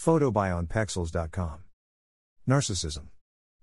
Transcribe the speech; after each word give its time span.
Photo 0.00 0.30
by 0.30 0.48
onpexels.com. 0.48 1.64
Narcissism. 2.48 3.08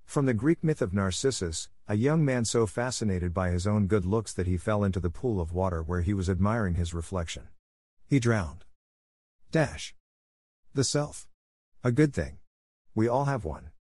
From 0.05 0.27
the 0.27 0.35
Greek 0.35 0.63
myth 0.63 0.83
of 0.83 0.93
Narcissus, 0.93 1.67
a 1.87 1.95
young 1.95 2.23
man 2.23 2.45
so 2.45 2.67
fascinated 2.67 3.33
by 3.33 3.49
his 3.49 3.65
own 3.65 3.87
good 3.87 4.05
looks 4.05 4.33
that 4.33 4.45
he 4.45 4.55
fell 4.55 4.83
into 4.83 4.99
the 4.99 5.09
pool 5.09 5.41
of 5.41 5.51
water 5.51 5.81
where 5.81 6.01
he 6.01 6.13
was 6.13 6.29
admiring 6.29 6.75
his 6.75 6.93
reflection. 6.93 7.47
He 8.05 8.19
drowned. 8.19 8.65
Dash. 9.51 9.95
The 10.75 10.83
self. 10.83 11.27
A 11.83 11.91
good 11.91 12.13
thing. 12.13 12.37
We 12.93 13.07
all 13.07 13.25
have 13.25 13.43
one. 13.43 13.71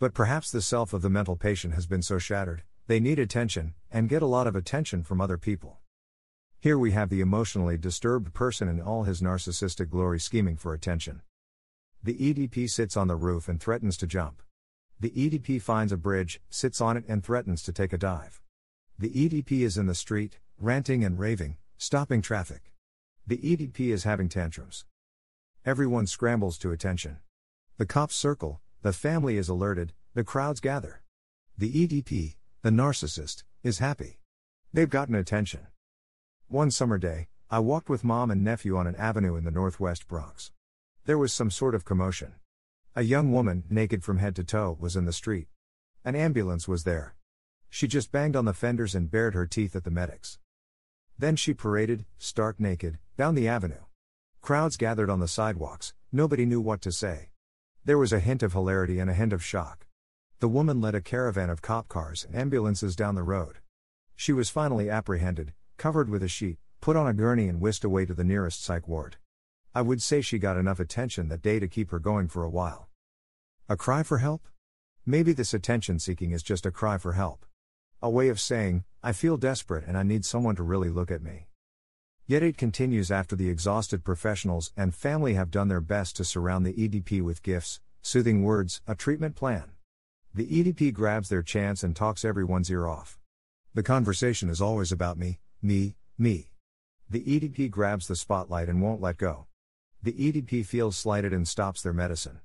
But 0.00 0.12
perhaps 0.12 0.50
the 0.50 0.62
self 0.62 0.92
of 0.92 1.02
the 1.02 1.10
mental 1.10 1.36
patient 1.36 1.74
has 1.74 1.86
been 1.86 2.02
so 2.02 2.18
shattered, 2.18 2.64
they 2.88 2.98
need 2.98 3.20
attention, 3.20 3.74
and 3.88 4.08
get 4.08 4.20
a 4.20 4.26
lot 4.26 4.48
of 4.48 4.56
attention 4.56 5.04
from 5.04 5.20
other 5.20 5.38
people. 5.38 5.78
Here 6.58 6.76
we 6.76 6.90
have 6.90 7.08
the 7.08 7.20
emotionally 7.20 7.78
disturbed 7.78 8.34
person 8.34 8.66
in 8.66 8.80
all 8.80 9.04
his 9.04 9.22
narcissistic 9.22 9.88
glory 9.90 10.18
scheming 10.18 10.56
for 10.56 10.74
attention. 10.74 11.22
The 12.02 12.14
EDP 12.14 12.70
sits 12.70 12.96
on 12.96 13.08
the 13.08 13.16
roof 13.16 13.46
and 13.46 13.60
threatens 13.60 13.98
to 13.98 14.06
jump. 14.06 14.42
The 14.98 15.10
EDP 15.10 15.60
finds 15.60 15.92
a 15.92 15.98
bridge, 15.98 16.40
sits 16.48 16.80
on 16.80 16.96
it, 16.96 17.04
and 17.06 17.22
threatens 17.22 17.62
to 17.64 17.72
take 17.72 17.92
a 17.92 17.98
dive. 17.98 18.40
The 18.98 19.10
EDP 19.10 19.60
is 19.60 19.76
in 19.76 19.86
the 19.86 19.94
street, 19.94 20.38
ranting 20.58 21.04
and 21.04 21.18
raving, 21.18 21.58
stopping 21.76 22.22
traffic. 22.22 22.72
The 23.26 23.36
EDP 23.36 23.92
is 23.92 24.04
having 24.04 24.30
tantrums. 24.30 24.86
Everyone 25.66 26.06
scrambles 26.06 26.56
to 26.58 26.72
attention. 26.72 27.18
The 27.76 27.84
cops 27.86 28.14
circle, 28.14 28.60
the 28.80 28.94
family 28.94 29.36
is 29.36 29.50
alerted, 29.50 29.92
the 30.14 30.24
crowds 30.24 30.60
gather. 30.60 31.02
The 31.58 31.70
EDP, 31.70 32.36
the 32.62 32.70
narcissist, 32.70 33.42
is 33.62 33.78
happy. 33.78 34.20
They've 34.72 34.88
gotten 34.88 35.14
attention. 35.14 35.66
One 36.48 36.70
summer 36.70 36.96
day, 36.96 37.28
I 37.50 37.58
walked 37.58 37.90
with 37.90 38.04
mom 38.04 38.30
and 38.30 38.42
nephew 38.42 38.78
on 38.78 38.86
an 38.86 38.96
avenue 38.96 39.36
in 39.36 39.44
the 39.44 39.50
northwest 39.50 40.08
Bronx. 40.08 40.50
There 41.10 41.18
was 41.18 41.32
some 41.32 41.50
sort 41.50 41.74
of 41.74 41.84
commotion. 41.84 42.34
A 42.94 43.02
young 43.02 43.32
woman, 43.32 43.64
naked 43.68 44.04
from 44.04 44.18
head 44.18 44.36
to 44.36 44.44
toe, 44.44 44.76
was 44.78 44.94
in 44.94 45.06
the 45.06 45.12
street. 45.12 45.48
An 46.04 46.14
ambulance 46.14 46.68
was 46.68 46.84
there. 46.84 47.16
She 47.68 47.88
just 47.88 48.12
banged 48.12 48.36
on 48.36 48.44
the 48.44 48.54
fenders 48.54 48.94
and 48.94 49.10
bared 49.10 49.34
her 49.34 49.44
teeth 49.44 49.74
at 49.74 49.82
the 49.82 49.90
medics. 49.90 50.38
Then 51.18 51.34
she 51.34 51.52
paraded, 51.52 52.06
stark 52.16 52.60
naked, 52.60 53.00
down 53.16 53.34
the 53.34 53.48
avenue. 53.48 53.82
Crowds 54.40 54.76
gathered 54.76 55.10
on 55.10 55.18
the 55.18 55.26
sidewalks, 55.26 55.94
nobody 56.12 56.46
knew 56.46 56.60
what 56.60 56.80
to 56.82 56.92
say. 56.92 57.30
There 57.84 57.98
was 57.98 58.12
a 58.12 58.20
hint 58.20 58.44
of 58.44 58.52
hilarity 58.52 59.00
and 59.00 59.10
a 59.10 59.14
hint 59.14 59.32
of 59.32 59.42
shock. 59.42 59.88
The 60.38 60.46
woman 60.46 60.80
led 60.80 60.94
a 60.94 61.00
caravan 61.00 61.50
of 61.50 61.60
cop 61.60 61.88
cars 61.88 62.24
and 62.24 62.36
ambulances 62.36 62.94
down 62.94 63.16
the 63.16 63.24
road. 63.24 63.56
She 64.14 64.32
was 64.32 64.48
finally 64.48 64.88
apprehended, 64.88 65.54
covered 65.76 66.08
with 66.08 66.22
a 66.22 66.28
sheet, 66.28 66.58
put 66.80 66.94
on 66.94 67.08
a 67.08 67.12
gurney 67.12 67.48
and 67.48 67.60
whisked 67.60 67.82
away 67.82 68.06
to 68.06 68.14
the 68.14 68.22
nearest 68.22 68.62
psych 68.62 68.86
ward. 68.86 69.16
I 69.72 69.82
would 69.82 70.02
say 70.02 70.20
she 70.20 70.40
got 70.40 70.56
enough 70.56 70.80
attention 70.80 71.28
that 71.28 71.42
day 71.42 71.60
to 71.60 71.68
keep 71.68 71.92
her 71.92 72.00
going 72.00 72.26
for 72.26 72.42
a 72.42 72.50
while. 72.50 72.88
A 73.68 73.76
cry 73.76 74.02
for 74.02 74.18
help? 74.18 74.48
Maybe 75.06 75.32
this 75.32 75.54
attention 75.54 76.00
seeking 76.00 76.32
is 76.32 76.42
just 76.42 76.66
a 76.66 76.72
cry 76.72 76.98
for 76.98 77.12
help. 77.12 77.46
A 78.02 78.10
way 78.10 78.28
of 78.30 78.40
saying, 78.40 78.82
I 79.00 79.12
feel 79.12 79.36
desperate 79.36 79.84
and 79.86 79.96
I 79.96 80.02
need 80.02 80.24
someone 80.24 80.56
to 80.56 80.64
really 80.64 80.88
look 80.88 81.12
at 81.12 81.22
me. 81.22 81.46
Yet 82.26 82.42
it 82.42 82.56
continues 82.56 83.12
after 83.12 83.36
the 83.36 83.48
exhausted 83.48 84.02
professionals 84.02 84.72
and 84.76 84.92
family 84.92 85.34
have 85.34 85.52
done 85.52 85.68
their 85.68 85.80
best 85.80 86.16
to 86.16 86.24
surround 86.24 86.66
the 86.66 86.72
EDP 86.72 87.22
with 87.22 87.44
gifts, 87.44 87.80
soothing 88.02 88.42
words, 88.42 88.82
a 88.88 88.96
treatment 88.96 89.36
plan. 89.36 89.70
The 90.34 90.46
EDP 90.46 90.92
grabs 90.92 91.28
their 91.28 91.42
chance 91.42 91.84
and 91.84 91.94
talks 91.94 92.24
everyone's 92.24 92.70
ear 92.70 92.88
off. 92.88 93.20
The 93.74 93.84
conversation 93.84 94.48
is 94.48 94.60
always 94.60 94.90
about 94.90 95.16
me, 95.16 95.38
me, 95.62 95.94
me. 96.18 96.50
The 97.08 97.22
EDP 97.22 97.70
grabs 97.70 98.08
the 98.08 98.16
spotlight 98.16 98.68
and 98.68 98.82
won't 98.82 99.00
let 99.00 99.16
go. 99.16 99.46
The 100.02 100.12
EDP 100.12 100.64
feels 100.64 100.96
slighted 100.96 101.34
and 101.34 101.46
stops 101.46 101.82
their 101.82 101.92
medicine. 101.92 102.40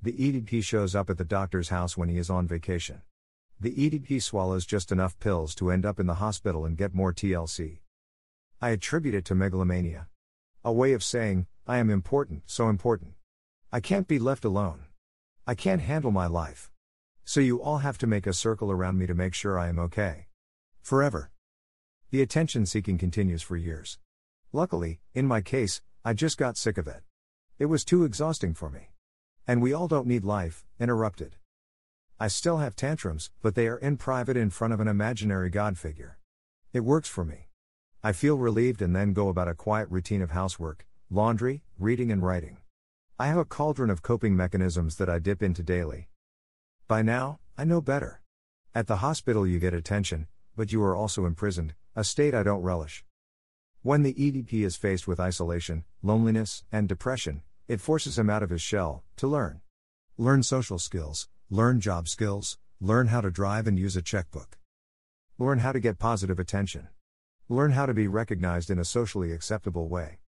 The 0.00 0.12
EDP 0.12 0.64
shows 0.64 0.94
up 0.94 1.10
at 1.10 1.18
the 1.18 1.24
doctor's 1.24 1.68
house 1.68 1.98
when 1.98 2.08
he 2.08 2.16
is 2.16 2.30
on 2.30 2.46
vacation. 2.46 3.02
The 3.60 3.74
EDP 3.74 4.22
swallows 4.22 4.64
just 4.64 4.90
enough 4.90 5.18
pills 5.18 5.54
to 5.56 5.70
end 5.70 5.84
up 5.84 6.00
in 6.00 6.06
the 6.06 6.14
hospital 6.14 6.64
and 6.64 6.78
get 6.78 6.94
more 6.94 7.12
TLC. 7.12 7.80
I 8.60 8.70
attribute 8.70 9.14
it 9.14 9.26
to 9.26 9.34
megalomania. 9.34 10.08
A 10.64 10.72
way 10.72 10.94
of 10.94 11.04
saying, 11.04 11.46
I 11.66 11.76
am 11.76 11.90
important, 11.90 12.44
so 12.46 12.70
important. 12.70 13.12
I 13.70 13.80
can't 13.80 14.08
be 14.08 14.18
left 14.18 14.46
alone. 14.46 14.84
I 15.46 15.54
can't 15.54 15.82
handle 15.82 16.10
my 16.10 16.26
life. 16.26 16.70
So 17.26 17.40
you 17.40 17.62
all 17.62 17.78
have 17.78 17.98
to 17.98 18.06
make 18.06 18.26
a 18.26 18.32
circle 18.32 18.70
around 18.70 18.96
me 18.96 19.06
to 19.06 19.14
make 19.14 19.34
sure 19.34 19.58
I 19.58 19.68
am 19.68 19.78
okay. 19.78 20.28
Forever. 20.80 21.30
The 22.10 22.22
attention 22.22 22.64
seeking 22.64 22.96
continues 22.96 23.42
for 23.42 23.58
years. 23.58 23.98
Luckily, 24.52 25.00
in 25.12 25.26
my 25.26 25.42
case, 25.42 25.82
I 26.06 26.12
just 26.12 26.36
got 26.36 26.58
sick 26.58 26.76
of 26.76 26.86
it. 26.86 27.00
It 27.58 27.64
was 27.64 27.82
too 27.82 28.04
exhausting 28.04 28.52
for 28.52 28.68
me. 28.68 28.90
And 29.46 29.62
we 29.62 29.72
all 29.72 29.88
don't 29.88 30.06
need 30.06 30.22
life, 30.22 30.66
interrupted. 30.78 31.36
I 32.20 32.28
still 32.28 32.58
have 32.58 32.76
tantrums, 32.76 33.30
but 33.40 33.54
they 33.54 33.68
are 33.68 33.78
in 33.78 33.96
private 33.96 34.36
in 34.36 34.50
front 34.50 34.74
of 34.74 34.80
an 34.80 34.88
imaginary 34.88 35.48
God 35.48 35.78
figure. 35.78 36.18
It 36.74 36.80
works 36.80 37.08
for 37.08 37.24
me. 37.24 37.48
I 38.02 38.12
feel 38.12 38.36
relieved 38.36 38.82
and 38.82 38.94
then 38.94 39.14
go 39.14 39.30
about 39.30 39.48
a 39.48 39.54
quiet 39.54 39.88
routine 39.88 40.20
of 40.20 40.32
housework, 40.32 40.86
laundry, 41.08 41.62
reading, 41.78 42.12
and 42.12 42.22
writing. 42.22 42.58
I 43.18 43.28
have 43.28 43.38
a 43.38 43.46
cauldron 43.46 43.88
of 43.88 44.02
coping 44.02 44.36
mechanisms 44.36 44.96
that 44.96 45.08
I 45.08 45.18
dip 45.18 45.42
into 45.42 45.62
daily. 45.62 46.10
By 46.86 47.00
now, 47.00 47.38
I 47.56 47.64
know 47.64 47.80
better. 47.80 48.20
At 48.74 48.88
the 48.88 48.96
hospital, 48.96 49.46
you 49.46 49.58
get 49.58 49.72
attention, 49.72 50.26
but 50.54 50.70
you 50.70 50.82
are 50.82 50.94
also 50.94 51.24
imprisoned, 51.24 51.72
a 51.96 52.04
state 52.04 52.34
I 52.34 52.42
don't 52.42 52.60
relish. 52.60 53.06
When 53.84 54.02
the 54.02 54.14
EDP 54.14 54.64
is 54.64 54.76
faced 54.76 55.06
with 55.06 55.20
isolation, 55.20 55.84
loneliness, 56.02 56.64
and 56.72 56.88
depression, 56.88 57.42
it 57.68 57.82
forces 57.82 58.18
him 58.18 58.30
out 58.30 58.42
of 58.42 58.48
his 58.48 58.62
shell 58.62 59.04
to 59.16 59.26
learn. 59.26 59.60
Learn 60.16 60.42
social 60.42 60.78
skills, 60.78 61.28
learn 61.50 61.80
job 61.80 62.08
skills, 62.08 62.56
learn 62.80 63.08
how 63.08 63.20
to 63.20 63.30
drive 63.30 63.66
and 63.66 63.78
use 63.78 63.94
a 63.94 64.00
checkbook. 64.00 64.56
Learn 65.38 65.58
how 65.58 65.70
to 65.70 65.80
get 65.80 65.98
positive 65.98 66.38
attention. 66.38 66.88
Learn 67.50 67.72
how 67.72 67.84
to 67.84 67.92
be 67.92 68.08
recognized 68.08 68.70
in 68.70 68.78
a 68.78 68.86
socially 68.86 69.32
acceptable 69.32 69.86
way. 69.86 70.20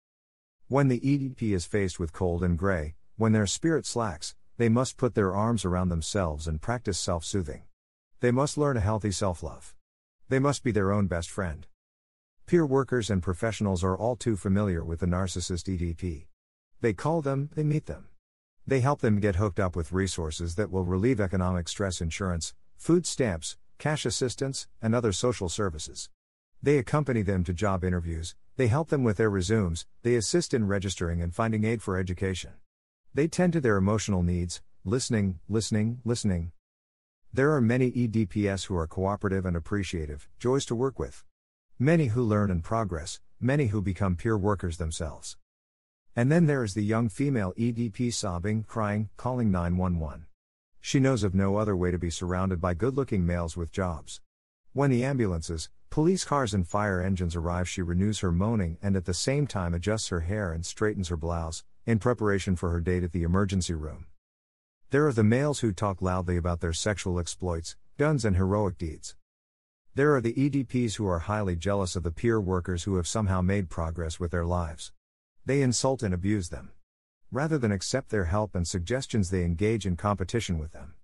When 0.67 0.89
the 0.89 0.99
EDP 0.99 1.55
is 1.55 1.65
faced 1.65 2.01
with 2.01 2.13
cold 2.13 2.43
and 2.43 2.59
gray, 2.59 2.97
when 3.15 3.31
their 3.31 3.47
spirit 3.47 3.87
slacks, 3.87 4.35
they 4.57 4.69
must 4.69 4.97
put 4.97 5.15
their 5.15 5.33
arms 5.33 5.65
around 5.65 5.91
themselves 5.91 6.49
and 6.49 6.61
practice 6.61 6.99
self 6.99 7.25
soothing. 7.25 7.63
They 8.19 8.33
must 8.33 8.59
learn 8.59 8.77
a 8.77 8.81
healthy 8.81 9.13
self 9.13 9.45
love. 9.45 9.77
They 10.29 10.41
must 10.41 10.65
be 10.65 10.73
their 10.73 10.91
own 10.91 11.07
best 11.07 11.31
friend. 11.31 11.69
Peer 12.47 12.67
workers 12.67 13.09
and 13.09 13.23
professionals 13.23 13.83
are 13.83 13.97
all 13.97 14.17
too 14.17 14.37
familiar 14.37 14.85
with 14.85 15.01
the 15.01 15.07
narcissist 15.07 15.65
EDP. 15.67 16.27
They 16.83 16.93
call 16.93 17.23
them, 17.23 17.49
they 17.55 17.65
meet 17.65 17.87
them. 17.87 18.09
They 18.67 18.81
help 18.81 19.01
them 19.01 19.19
get 19.19 19.37
hooked 19.37 19.59
up 19.59 19.75
with 19.75 19.93
resources 19.93 20.55
that 20.57 20.71
will 20.71 20.85
relieve 20.85 21.21
economic 21.21 21.69
stress 21.69 22.03
insurance, 22.03 22.53
food 22.77 23.07
stamps, 23.07 23.57
cash 23.79 24.05
assistance, 24.05 24.67
and 24.83 24.95
other 24.95 25.11
social 25.11 25.49
services. 25.49 26.11
They 26.63 26.77
accompany 26.77 27.23
them 27.23 27.45
to 27.45 27.55
job 27.55 27.83
interviews, 27.83 28.35
they 28.57 28.67
help 28.67 28.91
them 28.91 29.05
with 29.05 29.17
their 29.17 29.31
resumes, 29.31 29.87
they 30.03 30.15
assist 30.15 30.53
in 30.53 30.67
registering 30.67 31.23
and 31.23 31.35
finding 31.35 31.65
aid 31.65 31.81
for 31.81 31.97
education. 31.97 32.53
They 33.15 33.27
tend 33.27 33.55
to 33.55 33.61
their 33.63 33.79
emotional 33.79 34.23
needs, 34.23 34.61
listening, 34.85 35.39
listening, 35.49 36.01
listening, 36.05 36.53
there 37.33 37.53
are 37.53 37.61
many 37.61 37.91
EDPS 37.91 38.67
who 38.67 38.77
are 38.77 38.87
cooperative 38.87 39.45
and 39.45 39.57
appreciative, 39.57 40.29
joys 40.39 40.65
to 40.67 40.77
work 40.77 41.01
with. 41.01 41.25
Many 41.81 42.07
who 42.07 42.23
learn 42.23 42.53
and 42.53 42.63
progress, 42.63 43.19
many 43.41 43.67
who 43.67 43.83
become 43.83 44.15
peer 44.15 44.39
workers 44.39 44.77
themselves. 44.77 45.37
And 46.15 46.31
then 46.31 46.47
there 46.47 46.63
is 46.63 46.75
the 46.75 46.85
young 46.85 47.09
female 47.09 47.53
EDP 47.59 48.15
sobbing, 48.15 48.63
crying, 48.63 49.09
calling 49.17 49.51
911. 49.51 50.27
She 50.81 51.01
knows 51.01 51.25
of 51.25 51.35
no 51.35 51.57
other 51.57 51.77
way 51.77 51.91
to 51.91 51.99
be 51.99 52.11
surrounded 52.11 52.61
by 52.61 52.75
good 52.75 52.97
looking 52.97 53.27
males 53.27 53.57
with 53.57 53.73
jobs. 53.73 54.21
When 54.73 54.93
the 54.93 55.05
ambulances, 55.05 55.69
police 55.91 56.25
cars, 56.25 56.55
and 56.55 56.65
fire 56.65 57.03
engines 57.03 57.35
arrive, 57.35 57.69
she 57.69 57.83
renews 57.83 58.21
her 58.21 58.31
moaning 58.31 58.79
and 58.81 58.95
at 58.95 59.05
the 59.05 59.13
same 59.13 59.49
time 59.49 59.75
adjusts 59.75 60.11
her 60.11 60.21
hair 60.21 60.53
and 60.53 60.65
straightens 60.65 61.09
her 61.09 61.17
blouse, 61.17 61.65
in 61.87 61.99
preparation 61.99 62.55
for 62.55 62.71
her 62.71 62.81
date 62.81 63.03
at 63.03 63.11
the 63.11 63.25
emergency 63.25 63.75
room. 63.75 64.07
There 64.91 65.09
are 65.09 65.13
the 65.13 65.25
males 65.25 65.59
who 65.59 65.73
talk 65.73 66.01
loudly 66.01 66.37
about 66.37 66.61
their 66.61 66.73
sexual 66.73 67.19
exploits, 67.19 67.75
guns, 67.99 68.25
and 68.25 68.37
heroic 68.37 68.79
deeds. 68.79 69.17
There 69.97 70.17
are 70.17 70.21
the 70.21 70.33
EDPs 70.33 70.97
who 70.97 71.07
are 71.07 71.21
highly 71.21 71.55
jealous 71.55 71.95
of 71.95 72.03
the 72.03 72.11
peer 72.11 72.41
workers 72.41 72.83
who 72.83 72.97
have 72.97 73.07
somehow 73.07 73.41
made 73.43 73.71
progress 73.71 74.19
with 74.19 74.33
their 74.33 74.45
lives. 74.45 74.91
They 75.47 75.63
insult 75.63 76.03
and 76.03 76.13
abuse 76.13 76.49
them. 76.49 76.73
Rather 77.31 77.59
than 77.59 77.71
accept 77.71 78.09
their 78.09 78.25
help 78.25 78.57
and 78.57 78.67
suggestions, 78.67 79.31
they 79.31 79.45
engage 79.45 79.87
in 79.87 79.95
competition 79.95 80.59
with 80.59 80.73
them. 80.73 80.95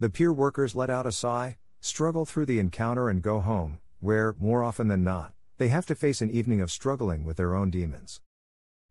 The 0.00 0.08
peer 0.08 0.32
workers 0.32 0.74
let 0.74 0.88
out 0.88 1.04
a 1.04 1.12
sigh, 1.12 1.58
struggle 1.82 2.24
through 2.24 2.46
the 2.46 2.58
encounter, 2.58 3.10
and 3.10 3.20
go 3.20 3.40
home, 3.40 3.80
where, 4.00 4.34
more 4.38 4.64
often 4.64 4.88
than 4.88 5.04
not, 5.04 5.34
they 5.58 5.68
have 5.68 5.84
to 5.84 5.94
face 5.94 6.22
an 6.22 6.30
evening 6.30 6.62
of 6.62 6.70
struggling 6.70 7.22
with 7.26 7.36
their 7.36 7.54
own 7.54 7.68
demons. 7.68 8.22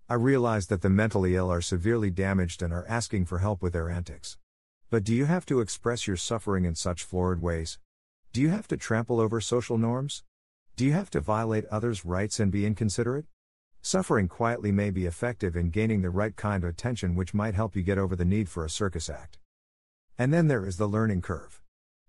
I 0.08 0.14
realize 0.14 0.68
that 0.68 0.84
the 0.84 0.90
mentally 0.92 1.36
ill 1.36 1.52
are 1.52 1.62
severely 1.62 2.12
damaged 2.12 2.62
and 2.62 2.72
are 2.72 2.86
asking 2.88 3.26
for 3.26 3.40
help 3.40 3.64
with 3.64 3.74
their 3.74 3.90
antics. 3.90 4.38
But 4.92 5.04
do 5.04 5.16
you 5.16 5.26
have 5.26 5.48
to 5.48 5.62
express 5.62 6.06
your 6.06 6.16
suffering 6.16 6.64
in 6.64 6.76
such 6.76 7.04
florid 7.04 7.42
ways? 7.42 7.80
Do 8.36 8.42
you 8.42 8.50
have 8.50 8.68
to 8.68 8.76
trample 8.76 9.22
over 9.22 9.40
social 9.40 9.78
norms? 9.78 10.26
Do 10.76 10.84
you 10.84 10.92
have 10.92 11.10
to 11.12 11.22
violate 11.22 11.64
others' 11.68 12.04
rights 12.04 12.38
and 12.38 12.52
be 12.52 12.66
inconsiderate? 12.66 13.28
Suffering 13.82 14.28
quietly 14.28 14.74
may 14.74 14.90
be 14.90 15.06
effective 15.06 15.56
in 15.56 15.70
gaining 15.70 16.02
the 16.02 16.10
right 16.10 16.36
kind 16.36 16.66
of 16.66 16.70
attention, 16.70 17.16
which 17.16 17.34
might 17.34 17.56
help 17.56 17.78
you 17.78 17.82
get 17.82 17.98
over 17.98 18.14
the 18.14 18.26
need 18.26 18.50
for 18.50 18.66
a 18.66 18.70
circus 18.70 19.10
act. 19.10 19.38
And 20.18 20.34
then 20.34 20.50
there 20.50 20.66
is 20.66 20.76
the 20.76 20.86
learning 20.86 21.22
curve. 21.22 21.62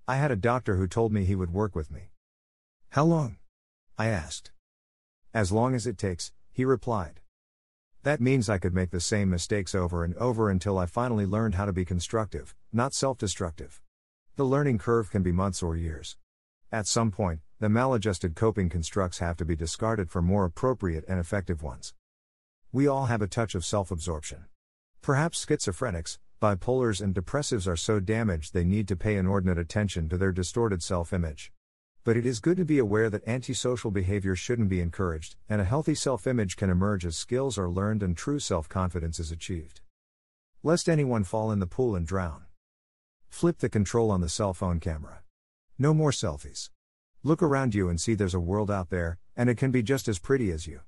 I 0.08 0.16
had 0.16 0.32
a 0.32 0.34
doctor 0.34 0.74
who 0.74 0.88
told 0.88 1.12
me 1.12 1.24
he 1.24 1.36
would 1.36 1.52
work 1.52 1.76
with 1.76 1.92
me. 1.92 2.10
How 2.88 3.04
long? 3.04 3.36
I 3.96 4.08
asked. 4.08 4.50
As 5.32 5.52
long 5.52 5.76
as 5.76 5.86
it 5.86 5.96
takes, 5.96 6.32
he 6.50 6.64
replied. 6.64 7.20
That 8.02 8.20
means 8.20 8.50
I 8.50 8.58
could 8.58 8.74
make 8.74 8.90
the 8.90 9.00
same 9.00 9.30
mistakes 9.30 9.76
over 9.76 10.02
and 10.02 10.16
over 10.16 10.50
until 10.50 10.76
I 10.76 10.86
finally 10.86 11.24
learned 11.24 11.54
how 11.54 11.66
to 11.66 11.72
be 11.72 11.84
constructive, 11.84 12.56
not 12.72 12.94
self 12.94 13.16
destructive. 13.16 13.80
The 14.36 14.44
learning 14.44 14.76
curve 14.76 15.10
can 15.10 15.22
be 15.22 15.32
months 15.32 15.62
or 15.62 15.76
years. 15.76 16.18
At 16.70 16.86
some 16.86 17.10
point, 17.10 17.40
the 17.58 17.70
maladjusted 17.70 18.36
coping 18.36 18.68
constructs 18.68 19.18
have 19.20 19.38
to 19.38 19.46
be 19.46 19.56
discarded 19.56 20.10
for 20.10 20.20
more 20.20 20.44
appropriate 20.44 21.06
and 21.08 21.18
effective 21.18 21.62
ones. 21.62 21.94
We 22.70 22.86
all 22.86 23.06
have 23.06 23.22
a 23.22 23.26
touch 23.26 23.54
of 23.54 23.64
self 23.64 23.90
absorption. 23.90 24.44
Perhaps 25.00 25.46
schizophrenics, 25.46 26.18
bipolars, 26.38 27.00
and 27.00 27.14
depressives 27.14 27.66
are 27.66 27.78
so 27.78 27.98
damaged 27.98 28.52
they 28.52 28.62
need 28.62 28.88
to 28.88 28.94
pay 28.94 29.16
inordinate 29.16 29.56
attention 29.56 30.06
to 30.10 30.18
their 30.18 30.32
distorted 30.32 30.82
self 30.82 31.14
image. 31.14 31.50
But 32.04 32.18
it 32.18 32.26
is 32.26 32.38
good 32.38 32.58
to 32.58 32.66
be 32.66 32.78
aware 32.78 33.08
that 33.08 33.26
antisocial 33.26 33.90
behavior 33.90 34.36
shouldn't 34.36 34.68
be 34.68 34.82
encouraged, 34.82 35.36
and 35.48 35.62
a 35.62 35.64
healthy 35.64 35.94
self 35.94 36.26
image 36.26 36.56
can 36.56 36.68
emerge 36.68 37.06
as 37.06 37.16
skills 37.16 37.56
are 37.56 37.70
learned 37.70 38.02
and 38.02 38.14
true 38.14 38.38
self 38.38 38.68
confidence 38.68 39.18
is 39.18 39.32
achieved. 39.32 39.80
Lest 40.62 40.90
anyone 40.90 41.24
fall 41.24 41.50
in 41.50 41.58
the 41.58 41.66
pool 41.66 41.96
and 41.96 42.06
drown. 42.06 42.45
Flip 43.28 43.58
the 43.58 43.68
control 43.68 44.10
on 44.10 44.20
the 44.20 44.28
cell 44.28 44.54
phone 44.54 44.80
camera. 44.80 45.22
No 45.78 45.92
more 45.92 46.10
selfies. 46.10 46.70
Look 47.22 47.42
around 47.42 47.74
you 47.74 47.88
and 47.88 48.00
see 48.00 48.14
there's 48.14 48.34
a 48.34 48.40
world 48.40 48.70
out 48.70 48.90
there, 48.90 49.18
and 49.36 49.50
it 49.50 49.56
can 49.56 49.70
be 49.70 49.82
just 49.82 50.08
as 50.08 50.18
pretty 50.18 50.50
as 50.50 50.66
you. 50.66 50.80